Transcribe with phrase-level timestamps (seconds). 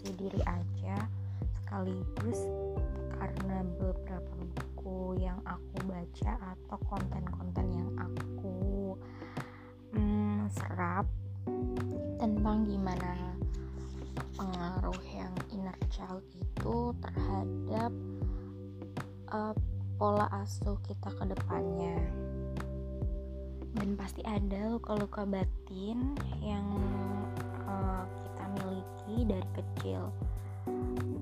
[0.00, 0.96] refleksi diri aja
[1.60, 2.40] sekaligus
[3.20, 8.96] karena beberapa buku yang aku baca atau konten-konten yang aku
[9.92, 11.04] hmm, serap
[12.16, 13.36] tentang gimana
[14.40, 17.92] pengaruh yang inner child itu terhadap
[19.36, 19.52] uh,
[20.00, 22.00] pola asuh kita ke depannya.
[23.76, 26.64] Dan pasti ada luka-luka batin yang
[27.68, 28.19] uh,
[28.58, 30.10] miliki dari kecil.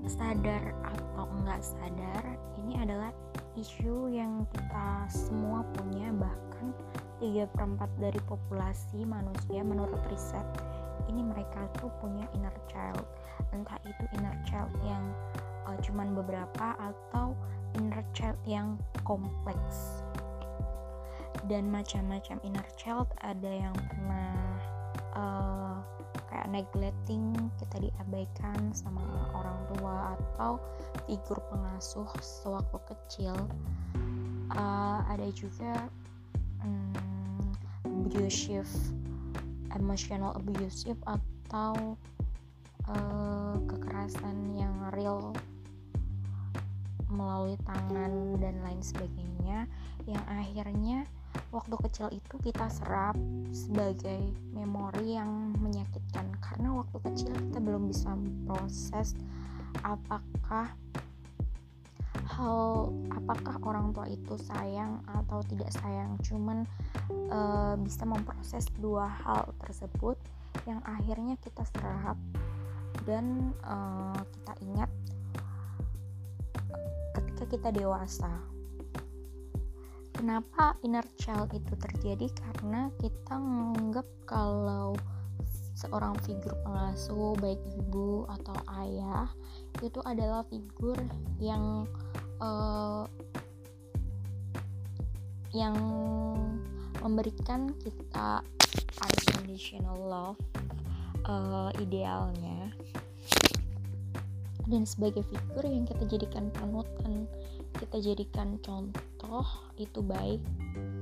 [0.09, 2.25] Sadar atau enggak sadar
[2.61, 3.13] ini adalah
[3.59, 6.73] isu yang kita semua punya bahkan
[7.21, 10.47] 3 per 4 dari populasi manusia menurut riset
[11.09, 13.03] ini mereka tuh punya inner child.
[13.51, 15.03] Entah itu inner child yang
[15.65, 17.33] uh, cuman beberapa atau
[17.81, 20.05] inner child yang kompleks.
[21.49, 24.37] Dan macam-macam inner child ada yang pernah
[25.17, 25.77] uh,
[26.29, 29.01] kayak neglecting kita diabaikan sama
[29.33, 30.61] orang tua atau
[31.09, 33.37] figur pengasuh sewaktu kecil.
[34.49, 35.89] Uh, ada juga
[36.65, 37.53] um,
[37.85, 38.69] abusive
[39.77, 41.97] emotional abusive atau
[42.89, 45.37] uh, kekerasan yang real
[47.09, 49.69] melalui tangan dan lain sebagainya
[50.05, 51.09] yang akhirnya
[51.49, 53.17] waktu kecil itu kita serap
[53.51, 56.29] sebagai memori yang menyakitkan.
[56.43, 58.13] Karena waktu kecil kita belum bisa
[58.45, 59.17] proses
[59.83, 60.75] apakah
[62.29, 66.21] hal apakah orang tua itu sayang atau tidak sayang.
[66.21, 66.69] Cuman
[67.11, 67.41] e,
[67.81, 70.21] bisa memproses dua hal tersebut
[70.69, 72.19] yang akhirnya kita serap
[73.09, 73.77] dan e,
[74.37, 74.91] kita ingat
[77.17, 78.31] ketika kita dewasa
[80.19, 82.27] Kenapa inner child itu terjadi?
[82.35, 84.99] Karena kita menganggap kalau
[85.79, 89.31] seorang figur pengasuh baik ibu atau ayah
[89.79, 90.99] itu adalah figur
[91.39, 91.87] yang
[92.43, 93.07] uh,
[95.55, 95.79] yang
[96.99, 98.43] memberikan kita
[98.99, 100.41] unconditional love
[101.31, 102.75] uh, idealnya
[104.69, 107.25] dan sebagai figur yang kita jadikan panutan
[107.77, 109.47] kita jadikan contoh
[109.77, 110.43] itu baik.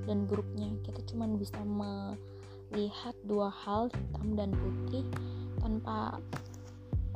[0.06, 5.04] Dan buruknya kita cuma bisa melihat dua hal hitam dan putih
[5.58, 6.20] tanpa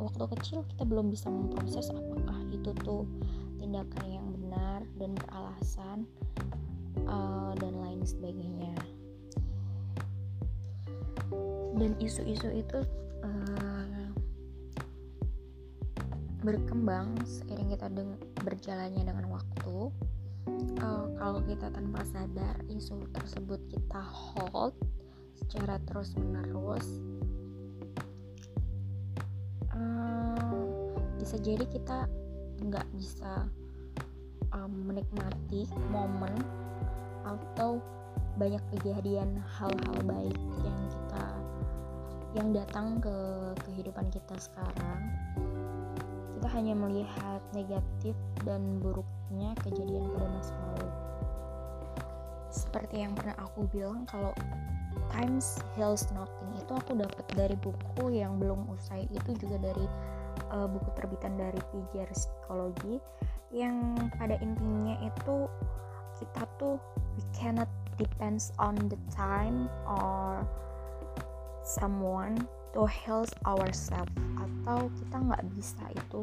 [0.01, 3.05] waktu kecil kita belum bisa memproses apakah itu tuh
[3.61, 5.99] tindakan yang benar dan beralasan
[7.05, 8.75] uh, dan lain sebagainya.
[11.79, 12.79] Dan isu-isu itu
[13.23, 13.70] uh,
[16.41, 19.93] berkembang seiring kita deng berjalannya dengan waktu
[20.81, 24.73] uh, kalau kita tanpa sadar isu tersebut kita hold
[25.37, 26.87] secara terus menerus
[29.77, 30.65] uh,
[31.21, 32.09] bisa jadi kita
[32.65, 33.45] nggak bisa
[34.57, 36.33] um, menikmati momen
[37.29, 37.85] atau
[38.41, 41.27] banyak kejadian hal-hal baik yang kita
[42.33, 43.17] yang datang ke
[43.69, 45.13] kehidupan kita sekarang
[46.41, 48.17] kita hanya melihat negatif
[48.49, 50.89] dan buruknya kejadian pada masa lalu.
[52.49, 54.33] Seperti yang pernah aku bilang kalau
[55.13, 59.85] Times Heals Nothing itu aku dapat dari buku yang belum usai itu juga dari
[60.49, 62.97] uh, buku terbitan dari Pijar Psikologi
[63.53, 65.45] yang pada intinya itu
[66.25, 66.81] kita tuh
[67.21, 67.69] we cannot
[68.01, 70.49] depends on the time or
[71.69, 72.41] someone
[72.73, 76.21] to heal ourselves atau kita nggak bisa itu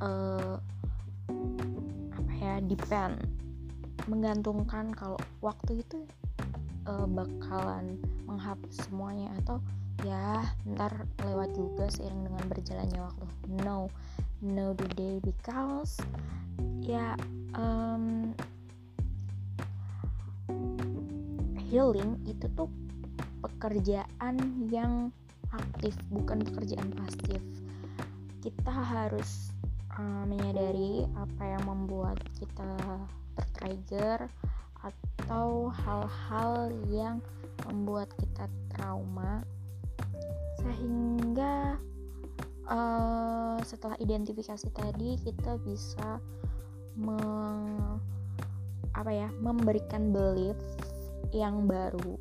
[0.00, 0.56] uh,
[2.12, 3.20] apa ya depend
[4.10, 6.02] menggantungkan kalau waktu itu
[6.90, 9.62] uh, bakalan menghapus semuanya atau
[10.02, 13.26] ya ntar lewat juga seiring dengan berjalannya waktu.
[13.62, 13.86] No
[14.42, 16.02] no the day because
[16.82, 17.14] ya
[17.54, 18.34] um,
[21.70, 22.66] healing itu tuh
[23.42, 25.14] pekerjaan yang
[25.52, 27.40] aktif bukan pekerjaan pasif.
[28.42, 29.52] Kita harus
[29.96, 32.74] uh, menyadari apa yang membuat kita
[33.36, 34.28] tertrigger
[34.82, 37.22] atau hal-hal yang
[37.70, 39.46] membuat kita trauma
[40.58, 41.78] sehingga
[42.66, 46.18] uh, setelah identifikasi tadi kita bisa
[46.98, 47.98] meng,
[48.92, 50.58] apa ya memberikan belief
[51.32, 52.18] yang baru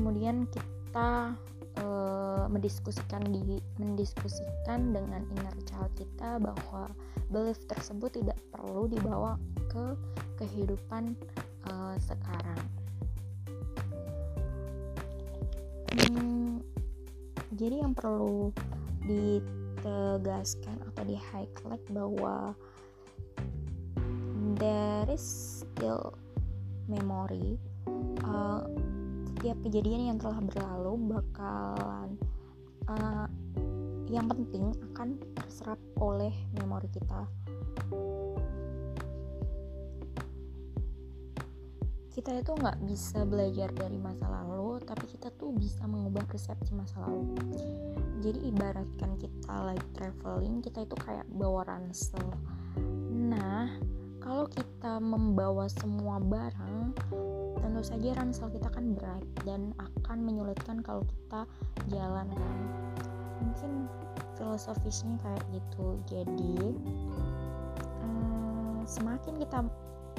[0.00, 1.36] kemudian kita
[1.76, 6.88] uh, mendiskusikan di mendiskusikan dengan inner child kita bahwa
[7.28, 9.36] belief tersebut tidak perlu dibawa
[9.68, 9.92] ke
[10.40, 11.12] kehidupan
[11.68, 12.64] uh, sekarang.
[16.00, 16.64] Hmm,
[17.60, 18.56] jadi yang perlu
[19.04, 22.56] ditegaskan atau di highlight bahwa
[24.56, 25.20] there is
[25.60, 26.16] still
[26.88, 27.60] memory
[28.24, 28.64] uh,
[29.40, 32.12] setiap kejadian yang telah berlalu bakalan
[32.92, 33.24] uh,
[34.12, 36.28] yang penting akan terserap oleh
[36.60, 37.24] memori kita.
[42.12, 47.00] Kita itu nggak bisa belajar dari masa lalu tapi kita tuh bisa mengubah persepsi masa
[47.08, 47.32] lalu.
[48.20, 52.28] Jadi ibaratkan kita like traveling kita itu kayak bawa ransel.
[53.08, 53.72] Nah
[54.20, 56.94] kalau kita membawa semua barang
[57.60, 61.48] tentu saja ransel kita kan berat dan akan menyulitkan kalau kita
[61.88, 62.58] jalan kan?
[63.40, 63.88] Mungkin
[64.36, 65.96] filosofisnya kayak gitu.
[66.04, 66.56] Jadi
[68.04, 69.64] hmm, semakin kita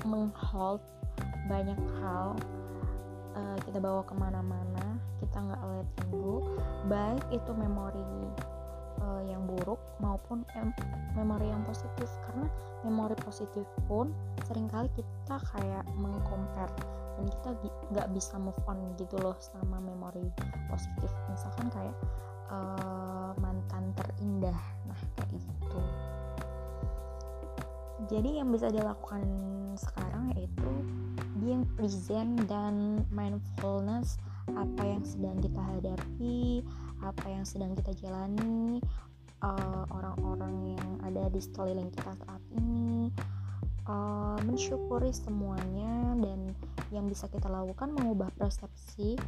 [0.06, 0.81] menghold
[1.50, 2.38] banyak hal
[3.38, 6.42] uh, kita bawa ke mana-mana kita nggak letting go
[6.89, 8.01] baik itu memori
[9.01, 10.74] uh, yang buruk maupun em
[11.13, 12.10] memori yang positif.
[12.25, 12.50] Karena
[12.81, 14.10] memori positif pun
[14.50, 16.74] sering kali kita kayak mengcompare
[17.19, 17.50] dan kita
[17.94, 20.25] nggak bisa move on gitu loh sama memori
[20.68, 21.10] positif.
[21.30, 21.96] Misalkan kayak
[22.50, 24.62] uh, mantan terindah.
[24.90, 25.80] Nah kayak gitu.
[28.10, 29.24] Jadi yang bisa dilakukan
[29.78, 30.69] sekarang yaitu
[31.38, 34.18] being present dan mindfulness.
[34.52, 36.66] Apa yang sedang kita hadapi
[37.02, 38.78] apa yang sedang kita jalani
[39.42, 43.12] uh, orang-orang uh, yang ada di sekeliling kita saat ini
[43.90, 46.54] uh, mensyukuri semuanya dan
[46.90, 49.20] yang bisa kita lakukan mengubah persepsi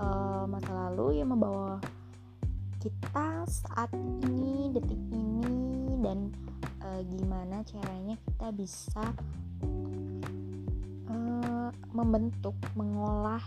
[0.00, 1.82] uh, masa lalu yang membawa
[2.82, 6.30] kita saat ini detik ini dan
[6.82, 9.04] uh, gimana caranya kita bisa
[11.96, 13.40] membentuk, mengolah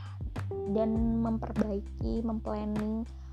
[0.74, 3.29] dan memperbaiki, memplanning uh,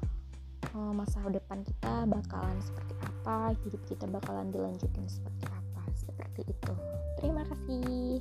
[0.93, 6.73] masa depan kita bakalan seperti apa, hidup kita bakalan dilanjutin seperti apa, seperti itu.
[7.20, 8.20] Terima kasih.